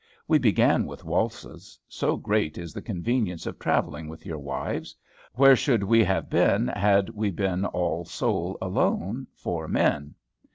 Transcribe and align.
We 0.27 0.39
began 0.39 0.87
with 0.87 1.03
waltzes, 1.05 1.77
so 1.87 2.17
great 2.17 2.57
is 2.57 2.73
the 2.73 2.81
convenience 2.81 3.45
of 3.45 3.59
travelling 3.59 4.07
with 4.07 4.25
your 4.25 4.39
wives, 4.39 4.95
where 5.35 5.55
should 5.55 5.83
we 5.83 6.03
have 6.05 6.27
been, 6.27 6.69
had 6.69 7.09
we 7.11 7.29
been 7.29 7.65
all 7.65 8.05
sole 8.05 8.57
alone, 8.61 9.27
four 9.35 9.67
men? 9.67 10.15